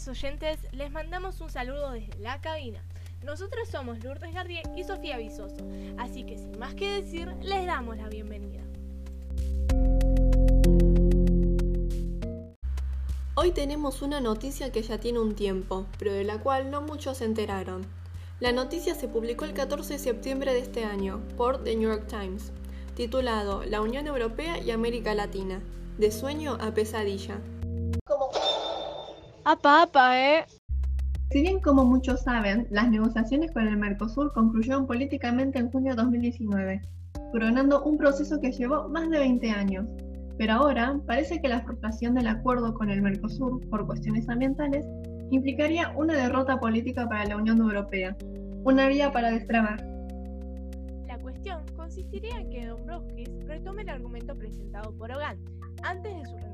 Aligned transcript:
queridos 0.00 0.08
oyentes, 0.08 0.58
les 0.72 0.90
mandamos 0.90 1.40
un 1.40 1.50
saludo 1.50 1.90
desde 1.90 2.18
la 2.20 2.40
cabina. 2.40 2.82
Nosotros 3.22 3.68
somos 3.68 4.02
Lourdes 4.02 4.32
Gardier 4.32 4.62
y 4.74 4.84
Sofía 4.84 5.18
Visoso, 5.18 5.66
así 5.98 6.24
que 6.24 6.38
sin 6.38 6.58
más 6.58 6.74
que 6.74 7.02
decir, 7.02 7.28
les 7.42 7.66
damos 7.66 7.98
la 7.98 8.08
bienvenida. 8.08 8.62
Hoy 13.34 13.52
tenemos 13.52 14.00
una 14.00 14.20
noticia 14.20 14.72
que 14.72 14.82
ya 14.82 14.98
tiene 14.98 15.18
un 15.18 15.34
tiempo, 15.34 15.86
pero 15.98 16.12
de 16.12 16.24
la 16.24 16.38
cual 16.38 16.70
no 16.70 16.80
muchos 16.80 17.18
se 17.18 17.26
enteraron. 17.26 17.86
La 18.38 18.52
noticia 18.52 18.94
se 18.94 19.08
publicó 19.08 19.44
el 19.44 19.52
14 19.52 19.94
de 19.94 19.98
septiembre 19.98 20.54
de 20.54 20.60
este 20.60 20.84
año 20.84 21.20
por 21.36 21.62
The 21.62 21.76
New 21.76 21.90
York 21.90 22.06
Times, 22.06 22.52
titulado 22.94 23.64
La 23.64 23.82
Unión 23.82 24.06
Europea 24.06 24.58
y 24.58 24.70
América 24.70 25.14
Latina, 25.14 25.60
de 25.98 26.10
sueño 26.10 26.56
a 26.60 26.72
pesadilla. 26.72 27.40
Apa, 29.50 29.82
apa, 29.82 30.14
eh. 30.14 30.44
Si 31.32 31.42
bien 31.42 31.58
como 31.58 31.84
muchos 31.84 32.22
saben, 32.22 32.68
las 32.70 32.88
negociaciones 32.88 33.50
con 33.50 33.66
el 33.66 33.76
Mercosur 33.76 34.32
concluyeron 34.32 34.86
políticamente 34.86 35.58
en 35.58 35.72
junio 35.72 35.96
de 35.96 36.02
2019, 36.02 36.80
coronando 37.32 37.82
un 37.82 37.98
proceso 37.98 38.38
que 38.40 38.52
llevó 38.52 38.88
más 38.88 39.10
de 39.10 39.18
20 39.18 39.50
años. 39.50 39.86
Pero 40.38 40.52
ahora 40.52 41.00
parece 41.04 41.40
que 41.40 41.48
la 41.48 41.62
frustración 41.62 42.14
del 42.14 42.28
acuerdo 42.28 42.72
con 42.74 42.90
el 42.90 43.02
Mercosur 43.02 43.68
por 43.70 43.88
cuestiones 43.88 44.28
ambientales 44.28 44.86
implicaría 45.32 45.92
una 45.96 46.14
derrota 46.14 46.60
política 46.60 47.08
para 47.08 47.24
la 47.24 47.36
Unión 47.36 47.58
Europea, 47.58 48.16
una 48.62 48.86
vía 48.86 49.10
para 49.10 49.32
destrabar. 49.32 49.84
La 51.08 51.18
cuestión 51.18 51.64
consistiría 51.76 52.36
en 52.36 52.50
que 52.50 52.66
Dombrovskis 52.66 53.28
retome 53.46 53.82
el 53.82 53.88
argumento 53.88 54.32
presentado 54.36 54.96
por 54.96 55.10
Hogan 55.10 55.40
antes 55.82 56.14
de 56.14 56.24
su 56.24 56.36
renuncia. 56.36 56.49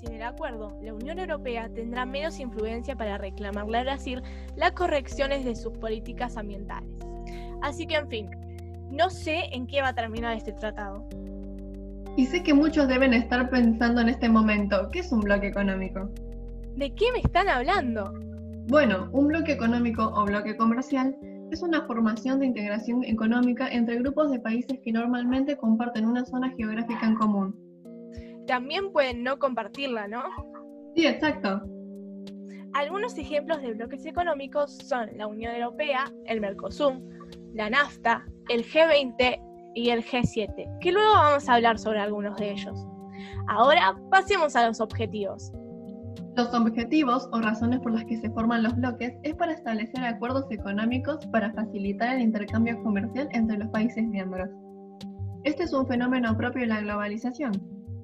Sin 0.00 0.14
el 0.14 0.22
acuerdo, 0.22 0.74
la 0.80 0.94
Unión 0.94 1.18
Europea 1.18 1.68
tendrá 1.68 2.06
menos 2.06 2.40
influencia 2.40 2.96
para 2.96 3.18
reclamarle 3.18 3.78
a 3.78 3.82
Brasil 3.82 4.22
las 4.56 4.72
correcciones 4.72 5.44
de 5.44 5.54
sus 5.54 5.76
políticas 5.76 6.38
ambientales. 6.38 6.88
Así 7.60 7.86
que, 7.86 7.96
en 7.96 8.08
fin, 8.08 8.30
no 8.90 9.10
sé 9.10 9.50
en 9.52 9.66
qué 9.66 9.82
va 9.82 9.88
a 9.88 9.94
terminar 9.94 10.34
este 10.34 10.52
tratado. 10.52 11.06
Y 12.16 12.24
sé 12.24 12.42
que 12.42 12.54
muchos 12.54 12.88
deben 12.88 13.12
estar 13.12 13.50
pensando 13.50 14.00
en 14.00 14.08
este 14.08 14.30
momento, 14.30 14.88
¿qué 14.90 15.00
es 15.00 15.12
un 15.12 15.20
bloque 15.20 15.48
económico? 15.48 16.08
¿De 16.76 16.94
qué 16.94 17.12
me 17.12 17.18
están 17.18 17.50
hablando? 17.50 18.10
Bueno, 18.68 19.10
un 19.12 19.28
bloque 19.28 19.52
económico 19.52 20.02
o 20.14 20.24
bloque 20.24 20.56
comercial 20.56 21.14
es 21.50 21.62
una 21.62 21.82
formación 21.82 22.38
de 22.38 22.46
integración 22.46 23.04
económica 23.04 23.68
entre 23.68 23.96
grupos 23.96 24.30
de 24.30 24.40
países 24.40 24.78
que 24.82 24.92
normalmente 24.92 25.58
comparten 25.58 26.06
una 26.06 26.24
zona 26.24 26.50
geográfica 26.56 27.06
en 27.06 27.16
común. 27.16 27.69
También 28.46 28.92
pueden 28.92 29.22
no 29.22 29.38
compartirla, 29.38 30.08
¿no? 30.08 30.22
Sí, 30.94 31.06
exacto. 31.06 31.62
Algunos 32.72 33.18
ejemplos 33.18 33.60
de 33.62 33.74
bloques 33.74 34.06
económicos 34.06 34.76
son 34.76 35.08
la 35.16 35.26
Unión 35.26 35.54
Europea, 35.54 36.04
el 36.26 36.40
Mercosur, 36.40 37.00
la 37.52 37.68
NAFTA, 37.68 38.24
el 38.48 38.64
G20 38.64 39.40
y 39.74 39.90
el 39.90 40.04
G7, 40.04 40.78
que 40.80 40.92
luego 40.92 41.12
vamos 41.12 41.48
a 41.48 41.54
hablar 41.54 41.78
sobre 41.78 42.00
algunos 42.00 42.36
de 42.36 42.52
ellos. 42.52 42.86
Ahora 43.48 43.96
pasemos 44.10 44.54
a 44.56 44.66
los 44.66 44.80
objetivos. 44.80 45.52
Los 46.36 46.54
objetivos 46.54 47.28
o 47.32 47.40
razones 47.40 47.80
por 47.80 47.92
las 47.92 48.04
que 48.04 48.16
se 48.18 48.30
forman 48.30 48.62
los 48.62 48.76
bloques 48.76 49.12
es 49.24 49.34
para 49.34 49.52
establecer 49.52 50.04
acuerdos 50.04 50.46
económicos 50.50 51.26
para 51.26 51.52
facilitar 51.52 52.16
el 52.16 52.22
intercambio 52.22 52.80
comercial 52.82 53.28
entre 53.32 53.58
los 53.58 53.68
países 53.68 54.04
miembros. 54.04 54.48
Este 55.42 55.64
es 55.64 55.72
un 55.72 55.86
fenómeno 55.86 56.36
propio 56.36 56.62
de 56.62 56.68
la 56.68 56.80
globalización. 56.80 57.52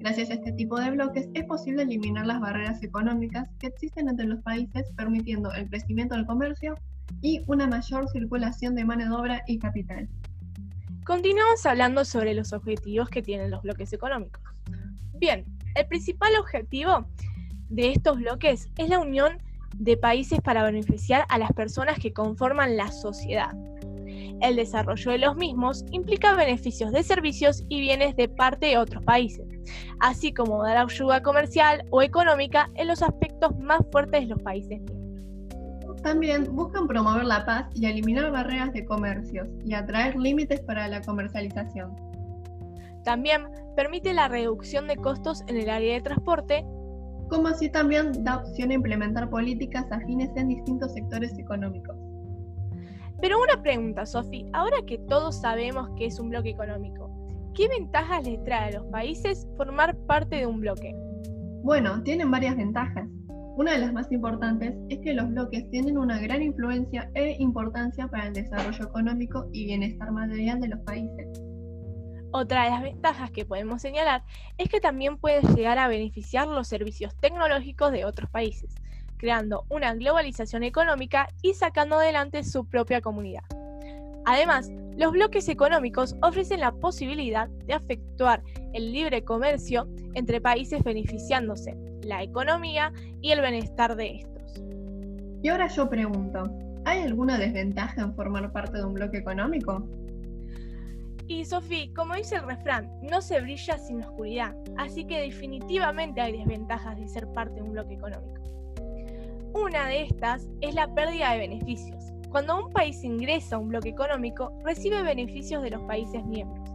Gracias 0.07 0.29
a 0.29 0.35
este 0.35 0.53
tipo 0.53 0.79
de 0.79 0.89
bloques 0.91 1.27
es 1.33 1.43
posible 1.43 1.83
eliminar 1.83 2.25
las 2.25 2.39
barreras 2.39 2.81
económicas 2.81 3.49
que 3.59 3.67
existen 3.67 4.07
entre 4.07 4.25
los 4.25 4.41
países, 4.41 4.89
permitiendo 4.95 5.51
el 5.51 5.67
crecimiento 5.67 6.15
del 6.15 6.25
comercio 6.25 6.75
y 7.21 7.43
una 7.45 7.67
mayor 7.67 8.07
circulación 8.07 8.73
de 8.73 8.85
mano 8.85 9.03
de 9.03 9.11
obra 9.11 9.43
y 9.47 9.59
capital. 9.59 10.07
Continuamos 11.03 11.65
hablando 11.65 12.05
sobre 12.05 12.33
los 12.35 12.53
objetivos 12.53 13.09
que 13.09 13.21
tienen 13.21 13.51
los 13.51 13.63
bloques 13.63 13.91
económicos. 13.91 14.41
Bien, 15.15 15.43
el 15.75 15.85
principal 15.87 16.31
objetivo 16.39 17.05
de 17.67 17.91
estos 17.91 18.17
bloques 18.17 18.69
es 18.77 18.87
la 18.87 18.99
unión 18.99 19.39
de 19.75 19.97
países 19.97 20.39
para 20.39 20.63
beneficiar 20.63 21.25
a 21.27 21.37
las 21.37 21.51
personas 21.51 21.99
que 21.99 22.13
conforman 22.13 22.77
la 22.77 22.93
sociedad. 22.93 23.51
El 24.39 24.55
desarrollo 24.55 25.11
de 25.11 25.17
los 25.17 25.35
mismos 25.35 25.83
implica 25.91 26.33
beneficios 26.33 26.93
de 26.93 27.03
servicios 27.03 27.65
y 27.67 27.81
bienes 27.81 28.15
de 28.15 28.29
parte 28.29 28.67
de 28.67 28.77
otros 28.77 29.03
países, 29.03 29.56
así 29.99 30.33
como 30.33 30.63
dar 30.63 30.77
ayuda 30.77 31.21
comercial 31.21 31.83
o 31.89 32.01
económica 32.01 32.69
en 32.75 32.87
los 32.87 33.01
aspectos 33.01 33.57
más 33.59 33.81
fuertes 33.91 34.21
de 34.21 34.27
los 34.27 34.41
países 34.41 34.81
también 36.01 36.55
buscan 36.55 36.87
promover 36.87 37.25
la 37.25 37.45
paz 37.45 37.65
y 37.75 37.85
eliminar 37.85 38.31
barreras 38.31 38.71
de 38.73 38.85
comercios 38.85 39.47
y 39.65 39.73
atraer 39.73 40.15
límites 40.15 40.61
para 40.61 40.87
la 40.87 41.01
comercialización. 41.01 41.95
También 43.03 43.47
permite 43.75 44.13
la 44.13 44.27
reducción 44.27 44.87
de 44.87 44.97
costos 44.97 45.43
en 45.47 45.57
el 45.57 45.69
área 45.69 45.93
de 45.95 46.01
transporte, 46.01 46.65
como 47.29 47.49
así 47.49 47.69
también 47.69 48.23
da 48.23 48.37
opción 48.37 48.71
a 48.71 48.75
implementar 48.75 49.29
políticas 49.29 49.85
afines 49.91 50.29
en 50.35 50.49
distintos 50.49 50.93
sectores 50.93 51.37
económicos. 51.37 51.95
Pero 53.21 53.41
una 53.41 53.61
pregunta, 53.61 54.05
Sofi, 54.05 54.45
ahora 54.53 54.77
que 54.85 54.97
todos 54.97 55.41
sabemos 55.41 55.89
que 55.97 56.05
es 56.05 56.19
un 56.19 56.29
bloque 56.29 56.51
económico, 56.51 57.09
¿qué 57.57 57.67
ventajas 57.67 58.23
les 58.23 58.41
trae 58.43 58.69
a 58.69 58.79
los 58.79 58.85
países 58.91 59.47
formar 59.57 59.97
parte 60.05 60.35
de 60.35 60.45
un 60.45 60.61
bloque? 60.61 60.93
Bueno, 61.63 62.03
tienen 62.03 62.29
varias 62.29 62.55
ventajas. 62.55 63.09
Una 63.57 63.71
de 63.71 63.79
las 63.79 63.91
más 63.91 64.11
importantes 64.11 64.75
es 64.89 64.99
que 64.99 65.15
los 65.15 65.27
bloques 65.29 65.67
tienen 65.71 65.97
una 65.97 66.19
gran 66.19 66.43
influencia 66.43 67.09
e 67.15 67.35
importancia 67.39 68.07
para 68.07 68.27
el 68.27 68.33
desarrollo 68.33 68.85
económico 68.85 69.49
y 69.51 69.65
bienestar 69.65 70.11
material 70.11 70.61
de 70.61 70.67
los 70.67 70.79
países. 70.81 71.27
Otra 72.31 72.65
de 72.65 72.69
las 72.69 72.83
ventajas 72.83 73.31
que 73.31 73.45
podemos 73.45 73.81
señalar 73.81 74.23
es 74.59 74.69
que 74.69 74.79
también 74.79 75.17
puede 75.17 75.41
llegar 75.55 75.79
a 75.79 75.87
beneficiar 75.87 76.47
los 76.47 76.67
servicios 76.67 77.15
tecnológicos 77.19 77.91
de 77.91 78.05
otros 78.05 78.29
países, 78.29 78.75
creando 79.17 79.65
una 79.69 79.95
globalización 79.95 80.61
económica 80.61 81.29
y 81.41 81.55
sacando 81.55 81.95
adelante 81.95 82.43
su 82.43 82.67
propia 82.67 83.01
comunidad. 83.01 83.45
Además, 84.27 84.69
los 84.97 85.13
bloques 85.13 85.47
económicos 85.47 86.13
ofrecen 86.21 86.59
la 86.59 86.73
posibilidad 86.73 87.47
de 87.47 87.75
efectuar 87.75 88.43
el 88.73 88.91
libre 88.91 89.23
comercio 89.23 89.87
entre 90.15 90.41
países 90.41 90.83
beneficiándose 90.83 91.77
la 92.03 92.23
economía 92.23 92.91
y 93.21 93.31
el 93.31 93.39
bienestar 93.39 93.95
de 93.95 94.17
estos. 94.17 94.61
Y 95.41 95.47
ahora 95.47 95.67
yo 95.67 95.89
pregunto, 95.89 96.43
¿hay 96.83 97.03
alguna 97.03 97.37
desventaja 97.37 98.01
en 98.01 98.13
formar 98.15 98.51
parte 98.51 98.79
de 98.79 98.83
un 98.83 98.95
bloque 98.95 99.19
económico? 99.19 99.87
Y 101.27 101.45
Sofía, 101.45 101.87
como 101.95 102.13
dice 102.15 102.35
el 102.35 102.47
refrán, 102.47 102.91
no 103.03 103.21
se 103.21 103.39
brilla 103.39 103.77
sin 103.77 104.03
oscuridad, 104.03 104.53
así 104.75 105.05
que 105.05 105.21
definitivamente 105.21 106.19
hay 106.19 106.37
desventajas 106.37 106.97
de 106.97 107.07
ser 107.07 107.31
parte 107.31 107.55
de 107.55 107.61
un 107.61 107.71
bloque 107.71 107.93
económico. 107.93 108.41
Una 109.53 109.87
de 109.87 110.01
estas 110.01 110.49
es 110.59 110.75
la 110.75 110.93
pérdida 110.93 111.31
de 111.31 111.39
beneficios. 111.39 112.11
Cuando 112.29 112.65
un 112.65 112.71
país 112.71 113.03
ingresa 113.03 113.55
a 113.55 113.59
un 113.59 113.69
bloque 113.69 113.89
económico, 113.89 114.51
recibe 114.63 115.01
beneficios 115.03 115.63
de 115.63 115.71
los 115.71 115.81
países 115.83 116.25
miembros. 116.25 116.69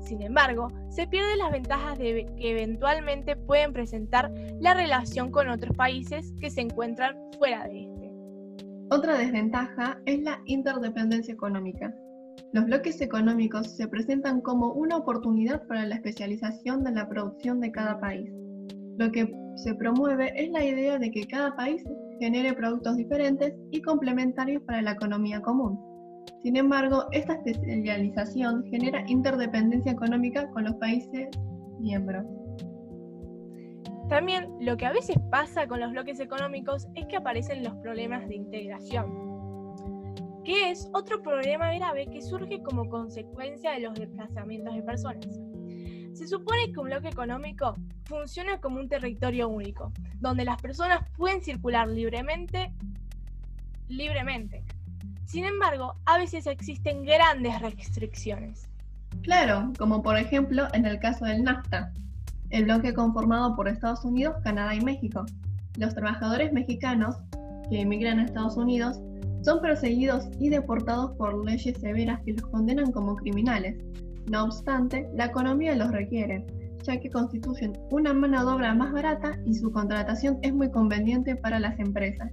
Sin 0.00 0.22
embargo, 0.22 0.68
se 0.88 1.06
pierden 1.06 1.38
las 1.38 1.50
ventajas 1.50 1.98
de 1.98 2.26
que 2.36 2.50
eventualmente 2.50 3.36
pueden 3.36 3.72
presentar 3.72 4.32
la 4.60 4.74
relación 4.74 5.30
con 5.30 5.48
otros 5.48 5.74
países 5.76 6.32
que 6.40 6.50
se 6.50 6.60
encuentran 6.60 7.16
fuera 7.38 7.66
de 7.66 7.84
este. 7.84 8.12
Otra 8.90 9.18
desventaja 9.18 9.98
es 10.04 10.22
la 10.22 10.40
interdependencia 10.44 11.32
económica. 11.32 11.94
Los 12.52 12.66
bloques 12.66 13.00
económicos 13.00 13.76
se 13.76 13.88
presentan 13.88 14.40
como 14.40 14.72
una 14.72 14.98
oportunidad 14.98 15.66
para 15.66 15.86
la 15.86 15.96
especialización 15.96 16.84
de 16.84 16.92
la 16.92 17.08
producción 17.08 17.60
de 17.60 17.72
cada 17.72 17.98
país. 17.98 18.30
Lo 18.98 19.10
que 19.10 19.32
se 19.56 19.74
promueve 19.74 20.32
es 20.36 20.50
la 20.50 20.64
idea 20.64 20.98
de 20.98 21.10
que 21.10 21.26
cada 21.26 21.56
país 21.56 21.82
genere 22.20 22.52
productos 22.54 22.96
diferentes 22.96 23.54
y 23.70 23.82
complementarios 23.82 24.62
para 24.62 24.82
la 24.82 24.92
economía 24.92 25.40
común. 25.40 25.78
Sin 26.42 26.56
embargo, 26.56 27.04
esta 27.12 27.34
especialización 27.44 28.64
genera 28.70 29.04
interdependencia 29.06 29.92
económica 29.92 30.48
con 30.50 30.64
los 30.64 30.74
países 30.74 31.28
miembros. 31.80 32.24
También 34.08 34.48
lo 34.60 34.76
que 34.76 34.86
a 34.86 34.92
veces 34.92 35.16
pasa 35.30 35.66
con 35.66 35.80
los 35.80 35.90
bloques 35.92 36.20
económicos 36.20 36.86
es 36.94 37.06
que 37.06 37.16
aparecen 37.16 37.64
los 37.64 37.74
problemas 37.76 38.28
de 38.28 38.36
integración, 38.36 39.10
que 40.44 40.70
es 40.70 40.90
otro 40.92 41.22
problema 41.22 41.74
grave 41.74 42.06
que 42.06 42.20
surge 42.20 42.62
como 42.62 42.88
consecuencia 42.90 43.72
de 43.72 43.80
los 43.80 43.94
desplazamientos 43.94 44.74
de 44.74 44.82
personas. 44.82 45.40
Se 46.14 46.28
supone 46.28 46.72
que 46.72 46.78
un 46.78 46.86
bloque 46.86 47.08
económico 47.08 47.74
funciona 48.04 48.60
como 48.60 48.78
un 48.78 48.88
territorio 48.88 49.48
único, 49.48 49.92
donde 50.20 50.44
las 50.44 50.62
personas 50.62 51.00
pueden 51.16 51.42
circular 51.42 51.88
libremente, 51.88 52.72
libremente. 53.88 54.62
Sin 55.26 55.44
embargo, 55.44 55.96
a 56.06 56.16
veces 56.16 56.46
existen 56.46 57.04
grandes 57.04 57.60
restricciones. 57.60 58.68
Claro, 59.22 59.72
como 59.76 60.04
por 60.04 60.16
ejemplo 60.16 60.68
en 60.72 60.86
el 60.86 61.00
caso 61.00 61.24
del 61.24 61.42
NAFTA, 61.42 61.92
el 62.50 62.66
bloque 62.66 62.94
conformado 62.94 63.56
por 63.56 63.66
Estados 63.66 64.04
Unidos, 64.04 64.36
Canadá 64.44 64.72
y 64.76 64.80
México. 64.80 65.26
Los 65.78 65.94
trabajadores 65.94 66.52
mexicanos 66.52 67.16
que 67.68 67.80
emigran 67.80 68.20
a 68.20 68.26
Estados 68.26 68.56
Unidos 68.56 69.00
son 69.42 69.60
perseguidos 69.60 70.28
y 70.38 70.48
deportados 70.48 71.16
por 71.16 71.44
leyes 71.44 71.76
severas 71.80 72.20
que 72.24 72.34
los 72.34 72.46
condenan 72.50 72.92
como 72.92 73.16
criminales. 73.16 73.76
No 74.26 74.44
obstante, 74.44 75.08
la 75.14 75.26
economía 75.26 75.74
los 75.74 75.90
requiere, 75.90 76.46
ya 76.82 76.98
que 76.98 77.10
constituyen 77.10 77.72
una 77.90 78.14
mano 78.14 78.44
de 78.44 78.52
obra 78.52 78.74
más 78.74 78.92
barata 78.92 79.38
y 79.44 79.54
su 79.54 79.70
contratación 79.70 80.38
es 80.42 80.52
muy 80.52 80.70
conveniente 80.70 81.36
para 81.36 81.58
las 81.58 81.78
empresas. 81.78 82.30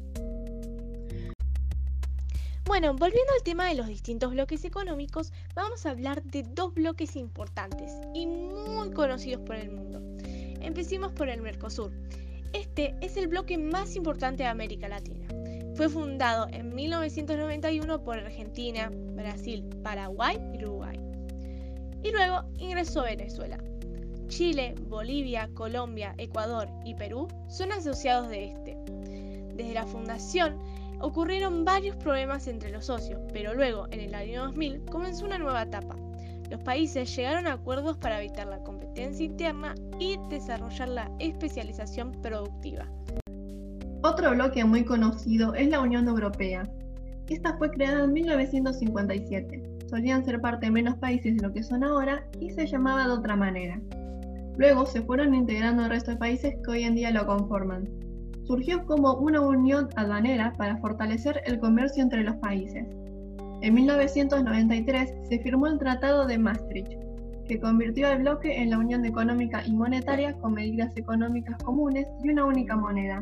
Bueno, 2.65 2.93
volviendo 2.93 3.33
al 3.38 3.43
tema 3.43 3.65
de 3.67 3.75
los 3.75 3.88
distintos 3.88 4.31
bloques 4.31 4.63
económicos, 4.63 5.33
vamos 5.55 5.85
a 5.85 5.89
hablar 5.89 6.23
de 6.23 6.43
dos 6.43 6.73
bloques 6.73 7.17
importantes 7.17 7.91
y 8.13 8.25
muy 8.27 8.91
conocidos 8.91 9.41
por 9.41 9.57
el 9.57 9.71
mundo. 9.71 10.01
Empecemos 10.61 11.11
por 11.11 11.27
el 11.27 11.41
Mercosur. 11.41 11.91
Este 12.53 12.95
es 13.01 13.17
el 13.17 13.27
bloque 13.27 13.57
más 13.57 13.95
importante 13.95 14.43
de 14.43 14.49
América 14.49 14.88
Latina. 14.88 15.27
Fue 15.75 15.89
fundado 15.89 16.47
en 16.51 16.73
1991 16.73 18.03
por 18.03 18.19
Argentina, 18.19 18.89
Brasil, 19.15 19.65
Paraguay 19.83 20.38
y 20.53 20.63
Uruguay. 20.63 20.81
Y 22.03 22.12
luego 22.12 22.44
ingresó 22.57 23.03
Venezuela. 23.03 23.57
Chile, 24.27 24.75
Bolivia, 24.88 25.50
Colombia, 25.53 26.15
Ecuador 26.18 26.69
y 26.86 26.95
Perú 26.95 27.27
son 27.50 27.71
asociados 27.74 28.30
de 28.30 28.45
este. 28.45 28.77
Desde 29.56 29.74
la 29.74 29.86
fundación 29.86 30.57
ocurrieron 31.01 31.65
varios 31.65 31.95
problemas 31.98 32.48
entre 32.48 32.71
los 32.71 32.86
socios, 32.86 33.19
pero 33.33 33.53
luego, 33.53 33.88
en 33.92 34.00
el 34.00 34.15
año 34.15 34.45
2000, 34.45 34.86
comenzó 34.86 35.25
una 35.25 35.38
nueva 35.38 35.63
etapa. 35.63 35.95
Los 36.50 36.62
países 36.62 37.15
llegaron 37.15 37.48
a 37.48 37.53
acuerdos 37.53 37.98
para 37.98 38.19
evitar 38.21 38.48
la 38.48 38.63
competencia 38.63 39.25
interna 39.25 39.75
y 40.00 40.18
desarrollar 40.30 40.89
la 40.89 41.12
especialización 41.19 42.12
productiva. 42.21 42.88
Otro 44.03 44.31
bloque 44.31 44.63
muy 44.65 44.83
conocido 44.83 45.53
es 45.53 45.69
la 45.69 45.80
Unión 45.80 46.07
Europea. 46.07 46.63
Esta 47.30 47.57
fue 47.57 47.69
creada 47.71 48.03
en 48.03 48.13
1957. 48.13 49.70
Solían 49.91 50.23
ser 50.23 50.39
parte 50.39 50.71
menos 50.71 50.95
países 50.95 51.35
de 51.35 51.45
lo 51.45 51.51
que 51.51 51.63
son 51.63 51.83
ahora 51.83 52.25
y 52.39 52.49
se 52.49 52.65
llamaba 52.65 53.07
de 53.07 53.11
otra 53.11 53.35
manera. 53.35 53.77
Luego 54.55 54.85
se 54.85 55.01
fueron 55.01 55.35
integrando 55.35 55.83
el 55.83 55.89
resto 55.89 56.11
de 56.11 56.17
países 56.17 56.55
que 56.63 56.71
hoy 56.71 56.83
en 56.85 56.95
día 56.95 57.11
lo 57.11 57.25
conforman. 57.25 57.89
Surgió 58.43 58.85
como 58.85 59.15
una 59.15 59.41
unión 59.41 59.89
aduanera 59.97 60.53
para 60.57 60.77
fortalecer 60.77 61.41
el 61.45 61.59
comercio 61.59 62.01
entre 62.01 62.23
los 62.23 62.38
países. 62.38 62.88
En 63.61 63.73
1993 63.73 65.13
se 65.27 65.39
firmó 65.39 65.67
el 65.67 65.77
Tratado 65.77 66.25
de 66.25 66.38
Maastricht, 66.38 66.93
que 67.45 67.59
convirtió 67.59 68.07
al 68.07 68.19
bloque 68.19 68.61
en 68.61 68.69
la 68.69 68.77
Unión 68.77 69.03
Económica 69.03 69.61
y 69.67 69.73
Monetaria 69.73 70.31
con 70.38 70.53
medidas 70.53 70.95
económicas 70.95 71.61
comunes 71.63 72.07
y 72.23 72.29
una 72.29 72.45
única 72.45 72.77
moneda, 72.77 73.21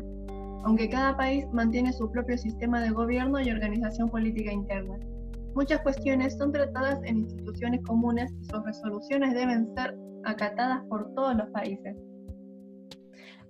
aunque 0.62 0.88
cada 0.88 1.16
país 1.16 1.46
mantiene 1.52 1.92
su 1.92 2.08
propio 2.12 2.38
sistema 2.38 2.80
de 2.80 2.90
gobierno 2.90 3.40
y 3.40 3.50
organización 3.50 4.08
política 4.08 4.52
interna. 4.52 4.94
Muchas 5.54 5.80
cuestiones 5.82 6.36
son 6.38 6.52
tratadas 6.52 7.00
en 7.04 7.18
instituciones 7.18 7.80
comunes 7.82 8.32
y 8.40 8.44
sus 8.44 8.64
resoluciones 8.64 9.34
deben 9.34 9.74
ser 9.74 9.96
acatadas 10.24 10.84
por 10.88 11.12
todos 11.14 11.36
los 11.36 11.48
países. 11.50 11.96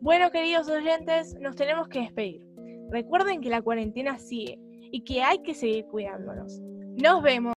Bueno, 0.00 0.31
queridos 0.31 0.69
oyentes, 0.69 1.35
nos 1.41 1.56
tenemos 1.56 1.88
que 1.88 2.00
despedir. 2.00 2.43
Recuerden 2.91 3.41
que 3.41 3.50
la 3.50 3.61
cuarentena 3.61 4.19
sigue 4.19 4.58
y 4.91 5.05
que 5.05 5.23
hay 5.23 5.43
que 5.43 5.55
seguir 5.55 5.85
cuidándonos. 5.87 6.61
Nos 6.97 7.23
vemos. 7.23 7.55